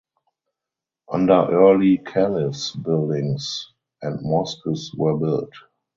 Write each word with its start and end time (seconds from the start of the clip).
Under 1.11 1.45
Early 1.51 1.99
Caliphs 1.99 2.71
buildings 2.71 3.69
and 4.01 4.19
Mosques 4.23 4.95
were 4.95 5.15
built. 5.15 5.51